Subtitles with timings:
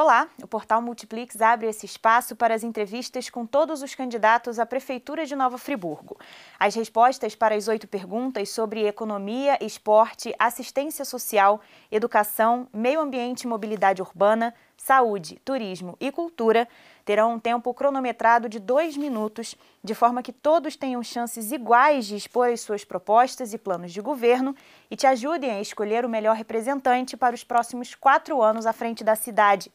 [0.00, 4.64] Olá, o portal Multiplix abre esse espaço para as entrevistas com todos os candidatos à
[4.64, 6.16] Prefeitura de Nova Friburgo.
[6.56, 11.60] As respostas para as oito perguntas sobre economia, esporte, assistência social,
[11.90, 16.68] educação, meio ambiente e mobilidade urbana, saúde, turismo e cultura
[17.04, 22.14] terão um tempo cronometrado de dois minutos, de forma que todos tenham chances iguais de
[22.14, 24.54] expor as suas propostas e planos de governo
[24.88, 29.02] e te ajudem a escolher o melhor representante para os próximos quatro anos à frente
[29.02, 29.72] da cidade.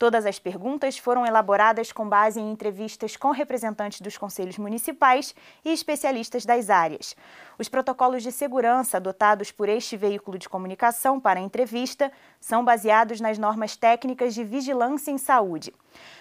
[0.00, 5.70] Todas as perguntas foram elaboradas com base em entrevistas com representantes dos conselhos municipais e
[5.70, 7.14] especialistas das áreas.
[7.58, 13.20] Os protocolos de segurança adotados por este veículo de comunicação para a entrevista são baseados
[13.20, 15.70] nas normas técnicas de vigilância em saúde.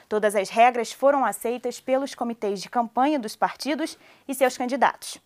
[0.09, 5.21] Todas as regras foram aceitas pelos comitês de campanha dos partidos e seus candidatos.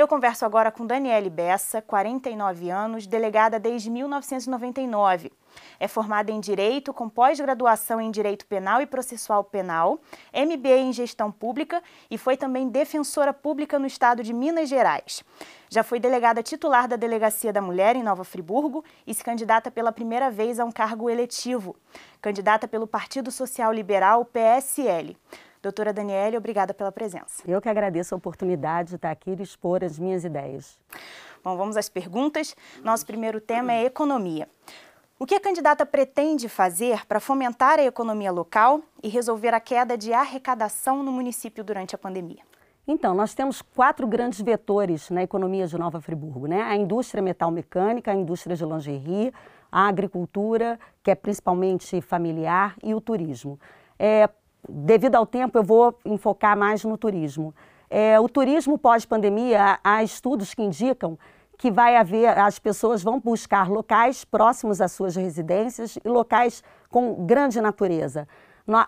[0.00, 5.30] Eu converso agora com Daniele Bessa, 49 anos, delegada desde 1999.
[5.78, 10.00] É formada em Direito, com pós-graduação em Direito Penal e Processual Penal,
[10.32, 15.22] MBA em Gestão Pública e foi também defensora pública no estado de Minas Gerais.
[15.68, 19.92] Já foi delegada titular da Delegacia da Mulher em Nova Friburgo e se candidata pela
[19.92, 21.76] primeira vez a um cargo eletivo.
[22.22, 25.14] Candidata pelo Partido Social Liberal, PSL.
[25.62, 27.42] Doutora Daniele, obrigada pela presença.
[27.46, 30.78] Eu que agradeço a oportunidade de estar aqui e expor as minhas ideias.
[31.44, 32.56] Bom, vamos às perguntas.
[32.82, 34.48] Nosso primeiro tema é economia.
[35.18, 39.98] O que a candidata pretende fazer para fomentar a economia local e resolver a queda
[39.98, 42.40] de arrecadação no município durante a pandemia?
[42.88, 46.62] Então, nós temos quatro grandes vetores na economia de Nova Friburgo, né?
[46.62, 49.30] A indústria metal-mecânica, a indústria de lingerie,
[49.70, 53.60] a agricultura, que é principalmente familiar, e o turismo.
[53.98, 54.26] É,
[54.68, 57.54] devido ao tempo, eu vou enfocar mais no turismo.
[57.88, 61.18] É, o turismo pós-pandemia, há estudos que indicam
[61.58, 67.26] que vai haver, as pessoas vão buscar locais próximos às suas residências e locais com
[67.26, 68.26] grande natureza.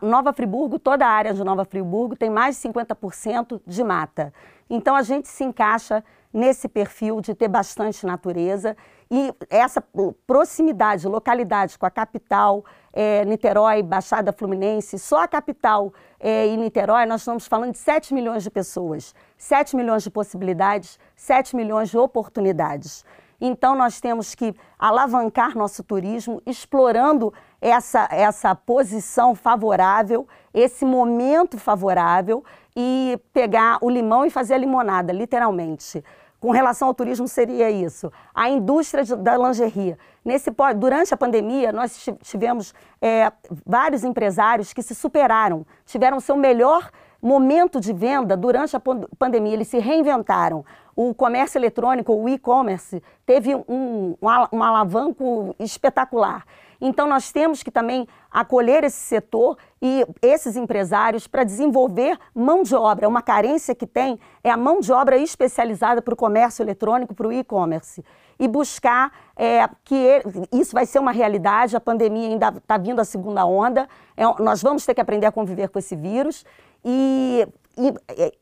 [0.01, 4.33] Nova Friburgo, toda a área de Nova Friburgo tem mais de 50% de mata.
[4.71, 6.03] Então a gente se encaixa
[6.33, 8.77] nesse perfil de ter bastante natureza
[9.11, 9.83] e essa
[10.27, 17.05] proximidade, localidade com a capital, é, Niterói, Baixada Fluminense, só a capital é, e Niterói,
[17.05, 21.99] nós estamos falando de 7 milhões de pessoas, 7 milhões de possibilidades, 7 milhões de
[21.99, 23.05] oportunidades.
[23.45, 32.45] Então, nós temos que alavancar nosso turismo, explorando essa, essa posição favorável, esse momento favorável
[32.77, 36.05] e pegar o limão e fazer a limonada, literalmente.
[36.43, 38.11] Com relação ao turismo, seria isso.
[38.35, 39.97] A indústria de, da lingerie.
[40.25, 43.31] Nesse, durante a pandemia, nós tivemos é,
[43.65, 46.91] vários empresários que se superaram, tiveram seu melhor
[47.23, 48.83] momento de venda durante a
[49.17, 50.65] pandemia, eles se reinventaram.
[50.97, 54.17] O comércio eletrônico, o e-commerce, teve um, um,
[54.53, 56.45] um alavanco espetacular.
[56.85, 62.75] Então, nós temos que também acolher esse setor e esses empresários para desenvolver mão de
[62.75, 63.09] obra.
[63.09, 67.29] Uma carência que tem é a mão de obra especializada para o comércio eletrônico, para
[67.29, 68.05] o e-commerce.
[68.37, 71.77] E buscar é, que ele, isso vai ser uma realidade.
[71.77, 73.89] A pandemia ainda está vindo a segunda onda.
[74.17, 76.45] É, nós vamos ter que aprender a conviver com esse vírus.
[76.85, 77.47] E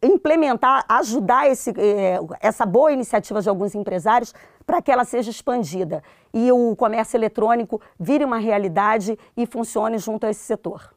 [0.03, 4.35] implementar, ajudar esse, é, essa boa iniciativa de alguns empresários
[4.67, 6.03] para que ela seja expandida
[6.33, 10.95] e o comércio eletrônico vire uma realidade e funcione junto a esse setor.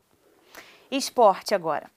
[0.92, 1.90] Esporte agora.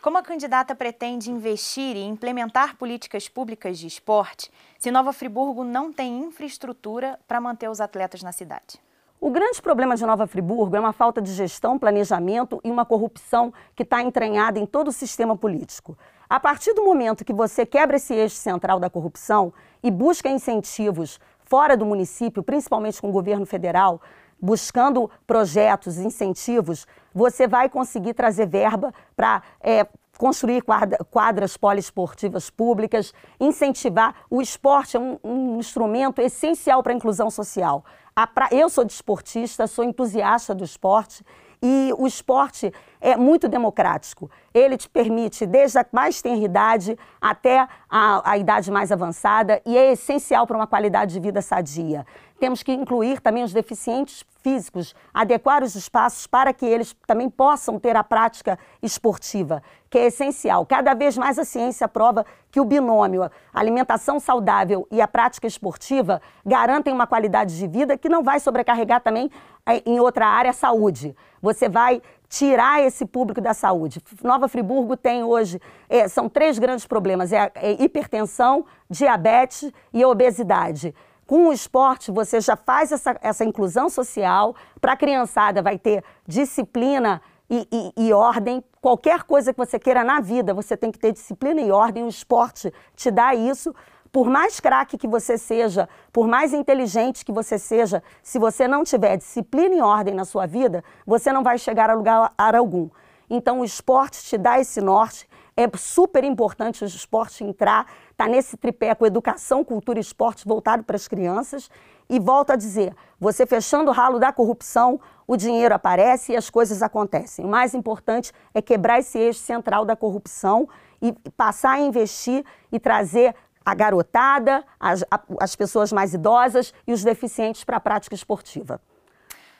[0.00, 5.92] Como a candidata pretende investir e implementar políticas públicas de esporte se Nova Friburgo não
[5.92, 8.80] tem infraestrutura para manter os atletas na cidade?
[9.20, 13.52] O grande problema de Nova Friburgo é uma falta de gestão, planejamento e uma corrupção
[13.74, 15.98] que está entranhada em todo o sistema político.
[16.30, 19.52] A partir do momento que você quebra esse eixo central da corrupção
[19.82, 24.00] e busca incentivos fora do município, principalmente com o governo federal,
[24.40, 29.84] buscando projetos, incentivos, você vai conseguir trazer verba para é,
[30.16, 30.62] construir
[31.10, 34.14] quadras poliesportivas públicas, incentivar.
[34.30, 37.84] O esporte é um, um instrumento essencial para a inclusão social.
[38.26, 38.48] Pra...
[38.50, 41.24] Eu sou desportista, sou entusiasta do esporte
[41.62, 44.30] e o esporte é muito democrático.
[44.52, 49.76] Ele te permite, desde a mais tenra idade até a, a idade mais avançada, e
[49.76, 52.06] é essencial para uma qualidade de vida sadia.
[52.38, 57.78] Temos que incluir também os deficientes físicos, adequar os espaços para que eles também possam
[57.78, 60.64] ter a prática esportiva, que é essencial.
[60.64, 66.22] Cada vez mais a ciência prova que o binômio alimentação saudável e a prática esportiva
[66.46, 69.30] garantem uma qualidade de vida que não vai sobrecarregar também
[69.66, 71.16] é, em outra área a saúde.
[71.42, 74.00] Você vai tirar esse público da saúde.
[74.22, 80.94] Nova Friburgo tem hoje, é, são três grandes problemas, é, é hipertensão, diabetes e obesidade.
[81.28, 84.56] Com o esporte, você já faz essa, essa inclusão social.
[84.80, 87.20] Para a criançada, vai ter disciplina
[87.50, 88.64] e, e, e, ordem.
[88.80, 92.04] Qualquer coisa que você queira na vida, você tem que ter disciplina e ordem.
[92.04, 93.74] O esporte te dá isso.
[94.10, 98.82] Por mais craque que você seja, por mais inteligente que você seja, se você não
[98.82, 102.88] tiver disciplina e ordem na sua vida, você não vai chegar a lugar algum.
[103.28, 105.28] Então, o esporte te dá esse norte.
[105.54, 107.86] É super importante o esporte entrar,
[108.18, 111.70] tá nesse tripé com educação, cultura e esporte voltado para as crianças.
[112.10, 116.50] E volto a dizer, você fechando o ralo da corrupção, o dinheiro aparece e as
[116.50, 117.44] coisas acontecem.
[117.44, 120.68] O mais importante é quebrar esse eixo central da corrupção
[121.00, 125.04] e passar a investir e trazer a garotada, as,
[125.38, 128.80] as pessoas mais idosas e os deficientes para a prática esportiva.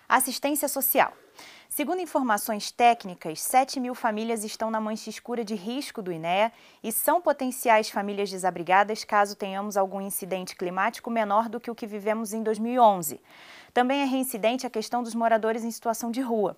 [0.08, 1.12] Assistência social.
[1.68, 6.50] Segundo informações técnicas, 7 mil famílias estão na mancha escura de risco do INEA
[6.82, 11.86] e são potenciais famílias desabrigadas caso tenhamos algum incidente climático menor do que o que
[11.86, 13.20] vivemos em 2011.
[13.74, 16.56] Também é reincidente a questão dos moradores em situação de rua.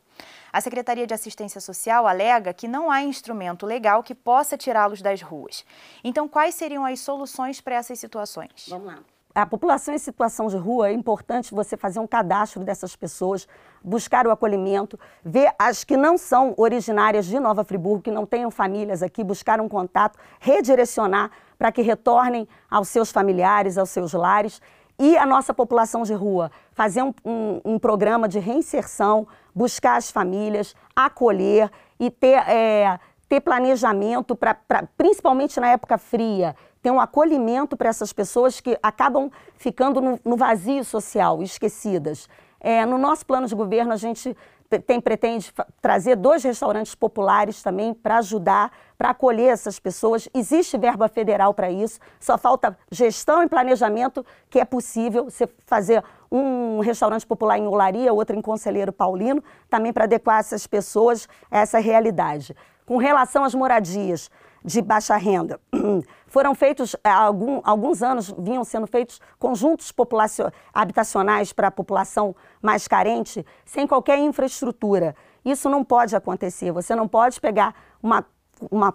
[0.52, 5.20] A Secretaria de Assistência Social alega que não há instrumento legal que possa tirá-los das
[5.22, 5.64] ruas.
[6.04, 8.66] Então, quais seriam as soluções para essas situações?
[8.68, 9.02] Vamos lá
[9.40, 13.48] a população em situação de rua, é importante você fazer um cadastro dessas pessoas,
[13.82, 18.50] buscar o acolhimento, ver as que não são originárias de Nova Friburgo, que não tenham
[18.50, 24.60] famílias aqui, buscar um contato, redirecionar para que retornem aos seus familiares, aos seus lares.
[24.98, 30.10] E a nossa população de rua, fazer um, um, um programa de reinserção, buscar as
[30.10, 32.98] famílias, acolher e ter, é,
[33.30, 38.76] ter planejamento, pra, pra, principalmente na época fria, ter um acolhimento para essas pessoas que
[38.82, 42.28] acabam ficando no, no vazio social, esquecidas.
[42.58, 44.36] É, no nosso plano de governo, a gente
[44.84, 50.28] tem pretende trazer dois restaurantes populares também para ajudar, para acolher essas pessoas.
[50.34, 56.02] Existe verba federal para isso, só falta gestão e planejamento, que é possível você fazer
[56.30, 61.60] um restaurante popular em Olaria, outro em Conselheiro Paulino, também para adequar essas pessoas a
[61.60, 62.56] essa realidade.
[62.90, 64.28] Com relação às moradias,
[64.64, 65.60] de baixa renda.
[66.26, 69.94] Foram feitos, há algum, alguns anos, vinham sendo feitos conjuntos
[70.74, 75.14] habitacionais para a população mais carente, sem qualquer infraestrutura.
[75.44, 76.72] Isso não pode acontecer.
[76.72, 78.26] Você não pode pegar uma,
[78.68, 78.92] uma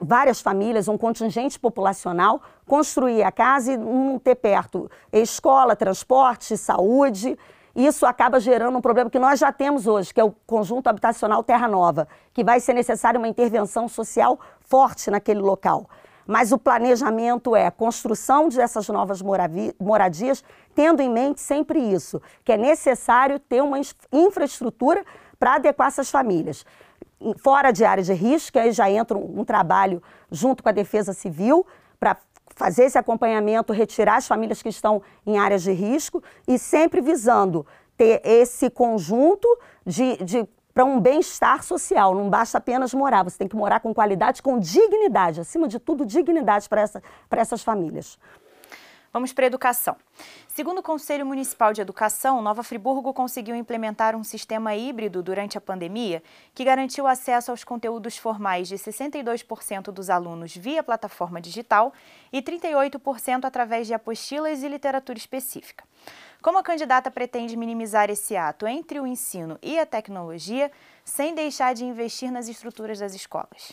[0.00, 7.36] várias famílias, um contingente populacional, construir a casa e não ter perto escola, transporte, saúde
[7.78, 11.44] isso acaba gerando um problema que nós já temos hoje, que é o conjunto habitacional
[11.44, 15.88] Terra Nova, que vai ser necessária uma intervenção social forte naquele local.
[16.26, 20.44] Mas o planejamento é a construção dessas novas moradias,
[20.74, 23.78] tendo em mente sempre isso, que é necessário ter uma
[24.12, 25.04] infraestrutura
[25.38, 26.66] para adequar essas famílias.
[27.38, 31.12] Fora de áreas de risco, aí já entra um, um trabalho junto com a Defesa
[31.12, 31.64] Civil
[31.98, 32.16] para
[32.58, 37.64] fazer esse acompanhamento, retirar as famílias que estão em áreas de risco e sempre visando
[37.96, 39.46] ter esse conjunto
[39.86, 42.16] de, de para um bem-estar social.
[42.16, 46.04] Não basta apenas morar, você tem que morar com qualidade, com dignidade, acima de tudo,
[46.04, 48.18] dignidade para essa, essas famílias.
[49.10, 49.96] Vamos para a educação.
[50.46, 55.60] Segundo o Conselho Municipal de Educação, Nova Friburgo conseguiu implementar um sistema híbrido durante a
[55.60, 56.22] pandemia
[56.54, 61.92] que garantiu acesso aos conteúdos formais de 62% dos alunos via plataforma digital
[62.30, 65.84] e 38% através de apostilas e literatura específica.
[66.42, 70.70] Como a candidata pretende minimizar esse ato entre o ensino e a tecnologia,
[71.02, 73.72] sem deixar de investir nas estruturas das escolas?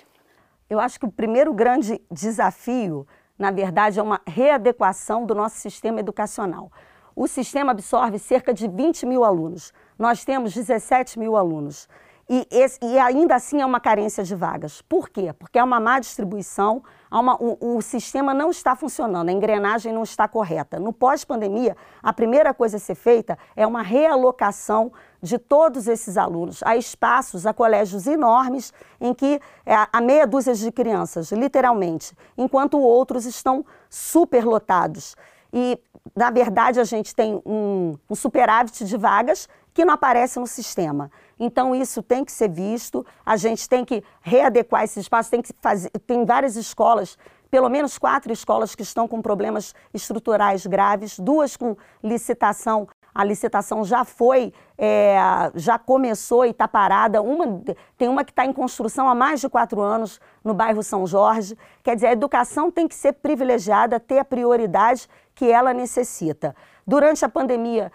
[0.70, 3.06] Eu acho que o primeiro grande desafio
[3.38, 6.72] na verdade, é uma readequação do nosso sistema educacional.
[7.16, 9.74] O sistema absorve cerca de 20 mil alunos.
[9.98, 11.88] Nós temos 17 mil alunos.
[12.28, 14.82] E, esse, e, ainda assim é uma carência de vagas.
[14.82, 15.32] Por quê?
[15.38, 20.02] Porque é uma má distribuição, uma, o, o, sistema não está funcionando, a engrenagem não
[20.02, 20.80] está correta.
[20.80, 24.92] No pós-pandemia, a primeira coisa a ser feita é uma realocação
[25.22, 26.64] de todos esses alunos.
[26.64, 32.80] Há espaços, há colégios enormes em que é, há meia dúzia de crianças, literalmente, enquanto
[32.80, 35.16] outros estão superlotados.
[35.54, 35.80] E,
[36.16, 41.12] na verdade, a gente tem um, um superávit de vagas que não aparece no sistema.
[41.38, 45.52] Então, isso tem que ser visto, a gente tem que readequar esse espaço, tem que
[45.62, 45.90] fazer.
[46.08, 47.18] Tem várias escolas,
[47.52, 52.88] pelo menos quatro escolas que estão com problemas estruturais graves, duas com licitação.
[53.14, 55.18] A licitação já foi, é,
[55.56, 57.22] já começou e está parada.
[57.22, 57.62] Uma,
[57.98, 61.58] tem uma que está em construção há mais de quatro anos no bairro São Jorge.
[61.84, 66.56] Quer dizer, a educação tem que ser privilegiada, ter a prioridade que ela necessita.
[66.88, 67.92] Durante a pandemia,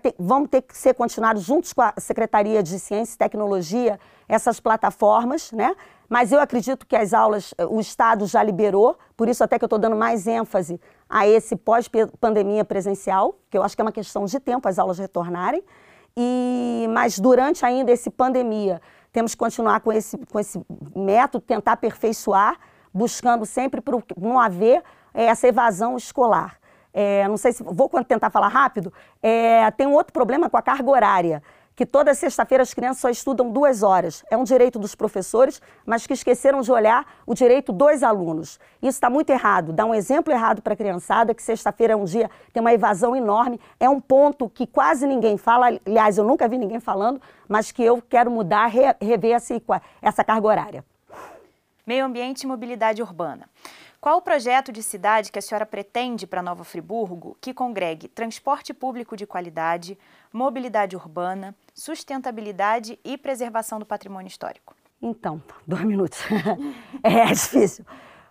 [0.00, 4.60] ter, vão ter que ser continuados juntos com a Secretaria de Ciência e Tecnologia essas
[4.60, 5.74] plataformas, né?
[6.08, 9.66] mas eu acredito que as aulas, o Estado já liberou, por isso até que eu
[9.66, 14.24] estou dando mais ênfase a esse pós-pandemia presencial, que eu acho que é uma questão
[14.24, 15.62] de tempo as aulas retornarem.
[16.16, 18.80] E, mas durante ainda esse pandemia,
[19.12, 20.60] temos que continuar com esse, com esse
[20.96, 22.58] método, tentar aperfeiçoar,
[22.92, 24.82] buscando sempre para não haver
[25.12, 26.57] é, essa evasão escolar.
[26.92, 28.92] É, não sei se vou tentar falar rápido.
[29.22, 31.42] É, tem um outro problema com a carga horária
[31.78, 34.24] que toda sexta-feira as crianças só estudam duas horas.
[34.28, 38.58] É um direito dos professores, mas que esqueceram de olhar o direito dos alunos.
[38.82, 39.72] Isso está muito errado.
[39.72, 43.14] Dá um exemplo errado para a criançada, que sexta-feira é um dia, tem uma evasão
[43.14, 43.60] enorme.
[43.78, 47.84] É um ponto que quase ninguém fala, aliás, eu nunca vi ninguém falando, mas que
[47.84, 48.66] eu quero mudar,
[49.00, 49.54] rever essa,
[50.02, 50.84] essa carga horária.
[51.86, 53.48] Meio ambiente e mobilidade urbana.
[54.00, 58.72] Qual o projeto de cidade que a senhora pretende para Nova Friburgo que congregue transporte
[58.72, 59.98] público de qualidade,
[60.32, 64.76] mobilidade urbana, sustentabilidade e preservação do patrimônio histórico?
[65.02, 66.20] Então, dois minutos.
[67.02, 67.84] é, difícil.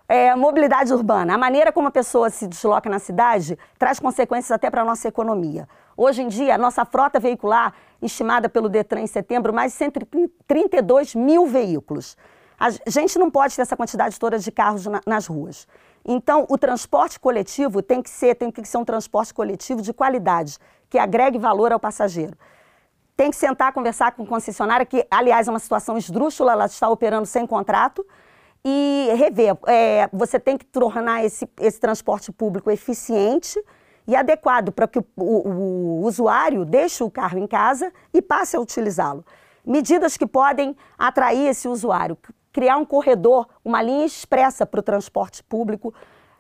[0.08, 1.36] É, mobilidade urbana.
[1.36, 5.10] A maneira como a pessoa se desloca na cidade traz consequências até para a nossa
[5.10, 5.68] economia.
[5.98, 11.14] Hoje em dia, a nossa frota veicular, estimada pelo Detran em setembro, mais de 132
[11.14, 12.16] mil veículos.
[12.60, 15.68] A gente não pode ter essa quantidade toda de carros na, nas ruas.
[16.04, 20.58] Então, o transporte coletivo tem que ser, tem que ser um transporte coletivo de qualidade,
[20.90, 22.38] que agregue valor ao passageiro.
[23.16, 26.90] Tem que sentar, conversar com a concessionária, que, aliás, é uma situação esdrúxula, ela está
[26.90, 28.06] operando sem contrato,
[28.64, 29.58] e rever.
[29.68, 33.62] É, você tem que tornar esse, esse transporte público eficiente
[34.08, 38.56] e adequado para que o, o, o usuário deixe o carro em casa e passe
[38.56, 39.26] a utilizá-lo.
[39.66, 42.18] Medidas que podem atrair esse usuário,
[42.58, 45.94] criar um corredor, uma linha expressa para o transporte público,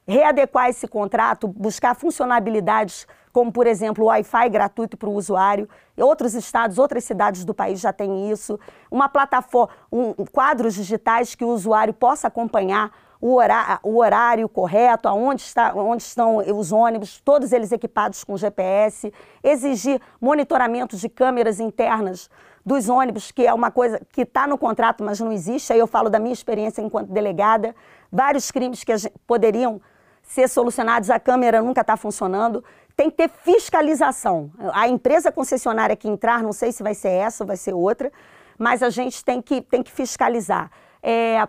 [0.07, 5.69] readequar esse contrato, buscar funcionalidades como, por exemplo, o Wi-Fi gratuito para o usuário.
[5.95, 8.59] Outros estados, outras cidades do país já têm isso.
[8.89, 12.89] Uma plataforma, um, quadros digitais que o usuário possa acompanhar
[13.21, 18.36] o horário, o horário correto, aonde está, onde estão os ônibus, todos eles equipados com
[18.36, 19.13] GPS.
[19.43, 22.27] Exigir monitoramento de câmeras internas
[22.67, 25.71] dos ônibus, que é uma coisa que está no contrato, mas não existe.
[25.71, 27.74] Aí eu falo da minha experiência enquanto delegada.
[28.12, 28.91] Vários crimes que
[29.25, 29.79] poderiam
[30.21, 32.62] ser solucionados, a câmera nunca está funcionando.
[32.93, 34.51] Tem que ter fiscalização.
[34.74, 38.12] A empresa concessionária que entrar, não sei se vai ser essa ou vai ser outra,
[38.57, 40.69] mas a gente tem que, tem que fiscalizar.
[41.01, 41.47] É,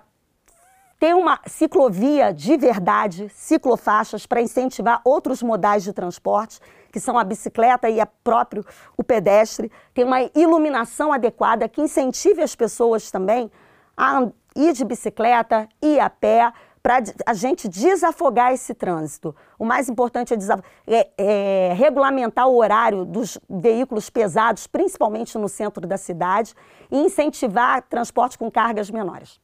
[1.00, 6.60] ter uma ciclovia de verdade, ciclofaixas, para incentivar outros modais de transporte
[6.92, 8.64] que são a bicicleta e a próprio
[8.96, 13.50] o pedestre, tem uma iluminação adequada que incentive as pessoas também
[13.96, 16.52] a ir de bicicleta, ir a pé,
[16.82, 19.34] para a gente desafogar esse trânsito.
[19.58, 20.36] O mais importante é,
[20.86, 26.54] é, é, regulamentar o horário dos veículos pesados, principalmente no centro da cidade,
[26.90, 29.40] e incentivar transporte com cargas menores.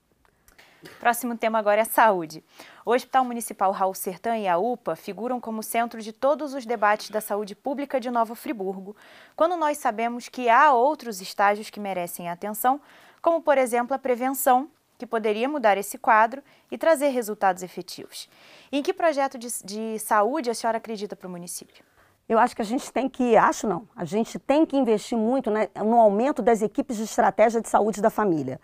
[1.01, 2.43] Próximo tema agora é saúde.
[2.85, 7.11] O Hospital Municipal Raul Sertã e a UPA figuram como centro de todos os debates
[7.11, 8.97] da saúde pública de Nova Friburgo,
[9.37, 12.81] quando nós sabemos que há outros estágios que merecem atenção,
[13.21, 18.29] como, por exemplo, a prevenção, que poderia mudar esse quadro e trazer resultados efetivos.
[18.71, 21.85] em que projeto de, de saúde a senhora acredita para o município?
[22.29, 25.51] Eu acho que a gente tem que, acho não, a gente tem que investir muito
[25.51, 28.59] né, no aumento das equipes de estratégia de saúde da família.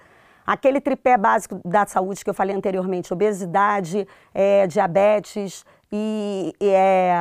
[0.46, 7.14] Aquele tripé básico da saúde que eu falei anteriormente, obesidade, é, diabetes e, e é,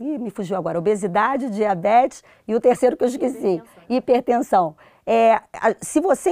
[0.00, 4.74] ih, me fugiu agora, obesidade, diabetes e o terceiro que eu esqueci, hipertensão.
[4.74, 4.76] hipertensão.
[5.04, 5.40] É,
[5.80, 6.30] se você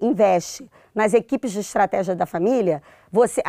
[0.00, 3.42] investe nas equipes de estratégia da família, você,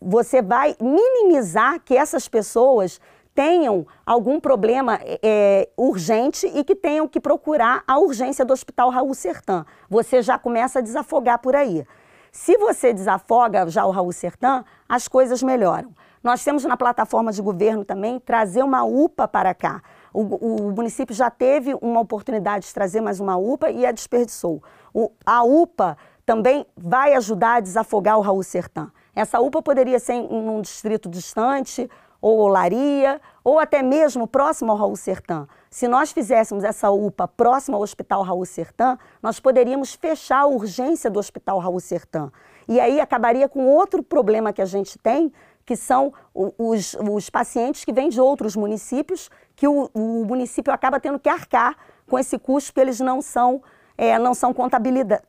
[0.00, 3.00] você vai minimizar que essas pessoas
[3.36, 9.12] tenham algum problema é, urgente e que tenham que procurar a urgência do Hospital Raul
[9.12, 9.66] Sertã.
[9.90, 11.86] Você já começa a desafogar por aí.
[12.32, 15.90] Se você desafoga já o Raul Sertã, as coisas melhoram.
[16.24, 19.82] Nós temos na plataforma de governo também trazer uma UPA para cá.
[20.14, 24.62] O, o, município já teve uma oportunidade de trazer mais uma UPA e a desperdiçou.
[24.94, 28.90] O, a UPA também vai ajudar a desafogar o Raul Sertã.
[29.14, 31.88] Essa UPA poderia ser em um distrito distante,
[32.26, 35.46] ou Olaria, ou até mesmo próximo ao Raul Sertã.
[35.70, 41.08] Se nós fizéssemos essa UPA próxima ao Hospital Raul Sertã, nós poderíamos fechar a urgência
[41.08, 42.32] do Hospital Raul Sertã.
[42.66, 45.32] E aí acabaria com outro problema que a gente tem,
[45.64, 50.98] que são os, os pacientes que vêm de outros municípios, que o, o município acaba
[50.98, 51.76] tendo que arcar
[52.08, 53.62] com esse custo, porque eles não são,
[53.96, 54.52] é, não são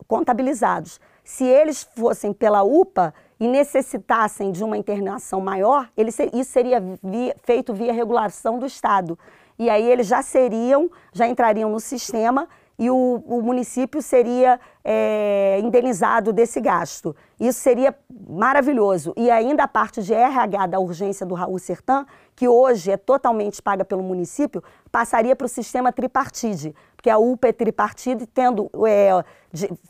[0.07, 0.99] contabilizados.
[1.23, 7.35] Se eles fossem pela UPA, e necessitassem de uma internação maior, ele, isso seria via,
[7.43, 9.17] feito via regulação do Estado.
[9.59, 12.47] E aí eles já seriam, já entrariam no sistema
[12.79, 17.15] e o, o município seria é, indenizado desse gasto.
[17.39, 17.95] Isso seria
[18.29, 19.13] maravilhoso.
[19.17, 23.61] E ainda a parte de RH da urgência do Raul Sertã, que hoje é totalmente
[23.63, 29.23] paga pelo município, passaria para o sistema tripartite, porque a UPA é tripartite, tendo é,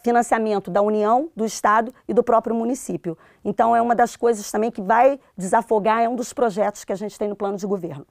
[0.04, 3.18] financiamento da União, do Estado e do próprio município.
[3.44, 6.96] Então, é uma das coisas também que vai desafogar, é um dos projetos que a
[6.96, 8.06] gente tem no plano de governo.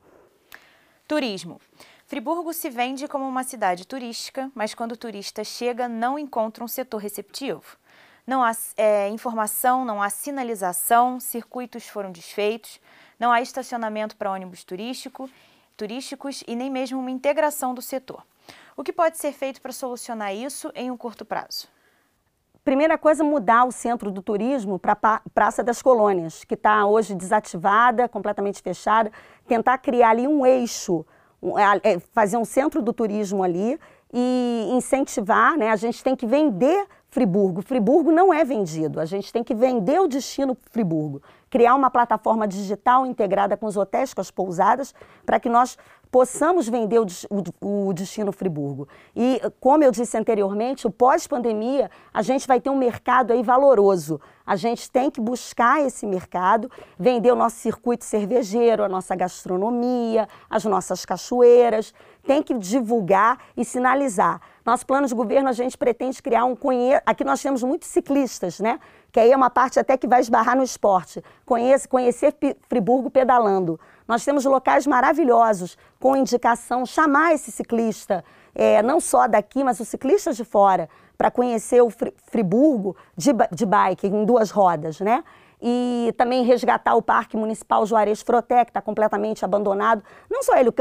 [1.07, 1.61] Turismo.
[2.07, 6.69] Friburgo se vende como uma cidade turística, mas quando o turista chega, não encontra um
[6.69, 7.77] setor receptivo.
[8.27, 12.81] Não há é, informação, não há sinalização, circuitos foram desfeitos,
[13.21, 15.29] não há estacionamento para ônibus turístico,
[15.77, 18.25] turísticos e nem mesmo uma integração do setor.
[18.77, 21.67] O que pode ser feito para solucionar isso em um curto prazo?
[22.63, 27.15] Primeira coisa, mudar o centro do turismo para a Praça das Colônias, que está hoje
[27.15, 29.11] desativada, completamente fechada.
[29.47, 31.07] Tentar criar ali um eixo
[31.83, 33.81] é, fazer um centro do turismo ali
[34.13, 35.71] e incentivar, né?
[35.71, 36.87] A gente tem que vender
[37.17, 37.63] Friburgo.
[37.63, 41.23] Friburgo não é vendido, a gente tem que vender o destino Friburgo.
[41.49, 44.95] Criar uma plataforma digital integrada com os hotéis, com as pousadas,
[45.25, 45.79] para que nós
[46.11, 48.87] possamos vender o, destino Friburgo.
[49.15, 54.21] E, como eu disse anteriormente, o pós-pandemia, a gente vai ter um mercado aí valoroso.
[54.47, 60.29] A gente tem que buscar esse mercado, vender o nosso circuito cervejeiro, a nossa gastronomia,
[60.51, 61.95] as nossas cachoeiras,
[62.27, 64.41] tem que divulgar e sinalizar.
[64.67, 67.01] Nosso plano de governo, a gente pretende criar um conhe...
[67.07, 68.81] Aqui nós temos muitos ciclistas, né?
[69.13, 71.23] Que aí é uma parte até que vai esbarrar no esporte.
[71.45, 72.35] Conhece, conhecer
[72.69, 73.79] Friburgo pedalando.
[74.09, 79.87] Nós temos locais maravilhosos com indicação, chamar esse ciclista, é, não só daqui, mas os
[79.87, 85.23] ciclistas de fora, para conhecer o Friburgo de, de bike, em duas rodas, né?
[85.61, 90.03] e também resgatar o Parque Municipal Juarez Froté, que está completamente abandonado.
[90.31, 90.75] Não só ele, o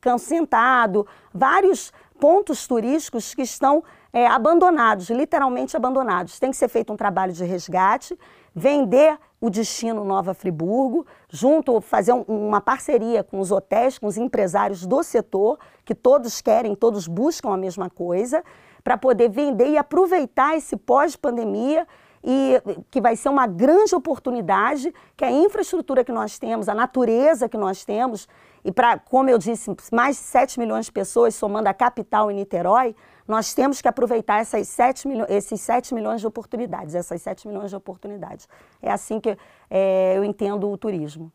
[0.00, 6.38] Cansentado, vários pontos turísticos que estão é, abandonados, literalmente abandonados.
[6.38, 8.16] Tem que ser feito um trabalho de resgate,
[8.54, 14.16] vender o destino Nova Friburgo, junto, fazer um, uma parceria com os hotéis, com os
[14.16, 18.44] empresários do setor, que todos querem, todos buscam a mesma coisa,
[18.84, 21.88] para poder vender e aproveitar esse pós-pandemia
[22.22, 27.48] e que vai ser uma grande oportunidade, que a infraestrutura que nós temos, a natureza
[27.48, 28.28] que nós temos,
[28.64, 32.34] e para, como eu disse, mais de 7 milhões de pessoas, somando a capital e
[32.34, 32.94] Niterói,
[33.26, 37.76] nós temos que aproveitar essas 7 esses 7 milhões de oportunidades, essas 7 milhões de
[37.76, 38.48] oportunidades.
[38.80, 39.36] É assim que
[39.70, 41.32] é, eu entendo o turismo.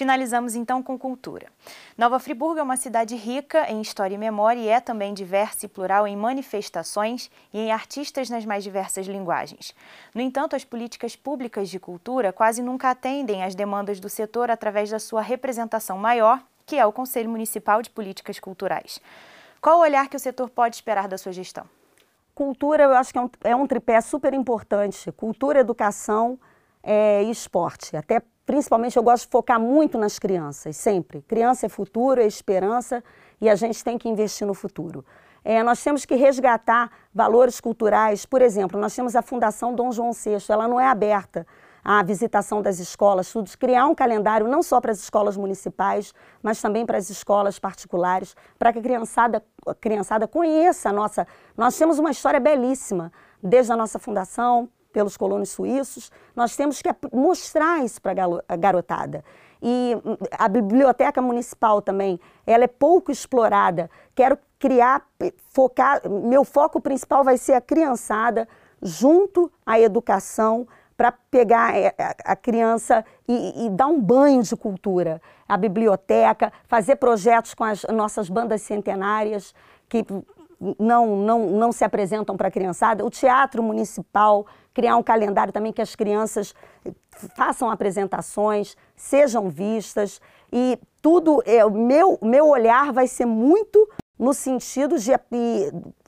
[0.00, 1.48] Finalizamos então com cultura.
[1.98, 5.68] Nova Friburgo é uma cidade rica em história e memória e é também diversa e
[5.68, 9.74] plural em manifestações e em artistas nas mais diversas linguagens.
[10.14, 14.88] No entanto, as políticas públicas de cultura quase nunca atendem às demandas do setor através
[14.88, 19.02] da sua representação maior, que é o Conselho Municipal de Políticas Culturais.
[19.60, 21.66] Qual o olhar que o setor pode esperar da sua gestão?
[22.34, 25.12] Cultura, eu acho que é um, é um tripé super importante.
[25.12, 26.40] Cultura, educação
[26.82, 27.94] é, e esporte.
[27.94, 31.22] Até principalmente eu gosto de focar muito nas crianças, sempre.
[31.22, 33.00] Criança é futuro, é esperança
[33.40, 35.04] e a gente tem que investir no futuro.
[35.44, 38.26] É, nós temos que resgatar valores culturais.
[38.26, 41.46] Por exemplo, nós temos a Fundação Dom João VI, ela não é aberta
[41.84, 46.60] à visitação das escolas, tudo, criar um calendário não só para as escolas municipais, mas
[46.60, 51.24] também para as escolas particulares, para que a criançada, a criançada conheça a nossa.
[51.56, 56.88] Nós temos uma história belíssima, desde a nossa fundação, pelos colonos suíços, nós temos que
[57.12, 58.14] mostrar isso para
[58.48, 59.24] a garotada.
[59.62, 63.90] E hum, a biblioteca municipal também, ela é pouco explorada.
[64.14, 65.06] Quero criar,
[65.50, 68.48] focar, meu foco principal vai ser a criançada
[68.82, 75.20] junto à educação para pegar é, a criança e, e, dar um banho de cultura.
[75.48, 79.54] A biblioteca, fazer projetos com as nossas bandas centenárias,
[79.88, 80.04] que
[80.78, 85.72] não, não, não se apresentam para a criançada, o teatro municipal, criar um calendário também
[85.72, 86.54] que as crianças
[87.34, 90.20] façam apresentações, sejam vistas
[90.52, 95.12] e tudo, é, o meu, meu olhar vai ser muito no sentido de,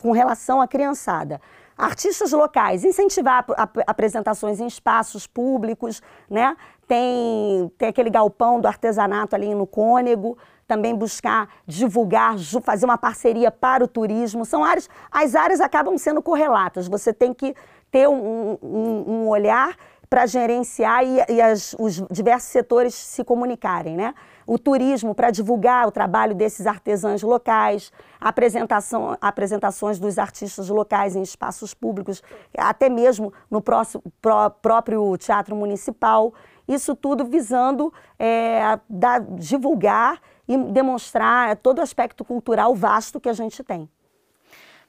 [0.01, 1.41] com relação à criançada.
[1.77, 3.47] Artistas locais, incentivar
[3.87, 6.55] apresentações em espaços públicos, né?
[6.93, 10.37] Tem, tem aquele galpão do artesanato ali no Cônego,
[10.69, 14.45] também buscar divulgar, fazer uma parceria para o turismo.
[14.45, 16.87] São áreas, as áreas acabam sendo correlatas.
[16.89, 17.55] Você tem que
[17.91, 19.75] ter um, um, um olhar
[20.13, 24.15] para gerenciar e, e as, os diversos setores se comunicarem, né?
[24.47, 31.23] O turismo para divulgar o trabalho desses artesãos locais, apresentação, apresentações dos artistas locais em
[31.23, 32.23] espaços públicos,
[32.59, 36.35] até mesmo no próximo, pró, próprio teatro municipal.
[36.73, 43.33] Isso tudo visando é, dar, divulgar e demonstrar todo o aspecto cultural vasto que a
[43.35, 43.89] gente tem.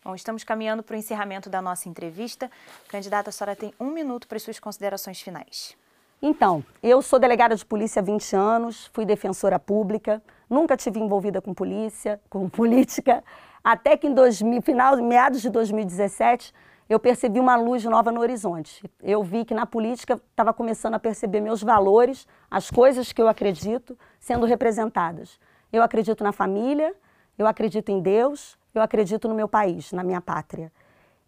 [0.04, 2.50] Bom, estamos caminhando para o encerramento da nossa entrevista.
[2.88, 5.76] Candidata, a senhora tem um minuto para as suas considerações finais.
[6.22, 11.42] Então, eu sou delegada de polícia há 20 anos, fui defensora pública, nunca tive envolvida
[11.42, 13.22] com polícia, com política,
[13.62, 16.54] até que em 2000, final, meados de 2017,
[16.90, 18.84] eu percebi uma luz nova no horizonte.
[19.02, 23.28] Eu vi que na política estava começando a perceber meus valores, as coisas que eu
[23.28, 25.40] acredito sendo representadas.
[25.72, 26.94] Eu acredito na família,
[27.38, 30.72] eu acredito em Deus, eu acredito no meu país, na minha pátria.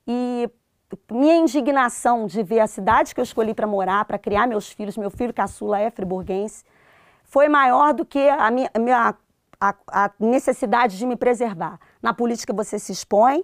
[0.07, 0.49] E
[1.11, 4.97] minha indignação de ver a cidade que eu escolhi para morar, para criar meus filhos,
[4.97, 6.63] meu filho caçula é friburguense,
[7.23, 9.15] foi maior do que a minha, a, minha,
[9.59, 11.79] a, a necessidade de me preservar.
[12.01, 13.43] Na política você se expõe,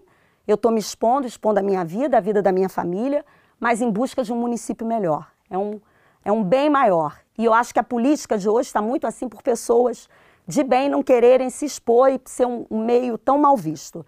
[0.52, 3.26] eu estou me expondo, expondo a minha vida, a vida da minha família,
[3.60, 5.28] mas em busca de um município melhor.
[5.50, 5.80] É um,
[6.24, 7.20] é um bem maior.
[7.38, 10.10] E eu acho que a política de hoje está muito assim por pessoas
[10.48, 14.06] de bem não quererem se expor e ser um, meio tão mal visto.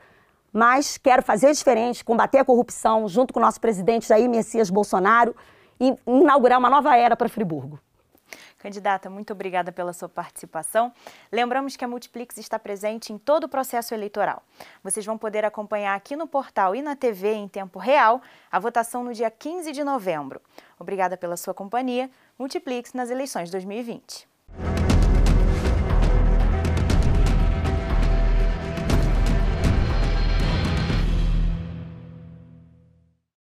[0.52, 5.36] Mas quero fazer diferente, combater a corrupção, junto com o nosso presidente Jair Messias Bolsonaro,
[5.80, 7.80] e inaugurar uma nova era para Friburgo.
[8.64, 10.94] Candidata, muito obrigada pela sua participação.
[11.30, 14.42] Lembramos que a Multiplix está presente em todo o processo eleitoral.
[14.82, 19.04] Vocês vão poder acompanhar aqui no portal e na TV em tempo real a votação
[19.04, 20.42] no dia 15 de novembro.
[20.80, 22.10] Obrigada pela sua companhia.
[22.40, 24.33] Multiplix nas eleições 2020.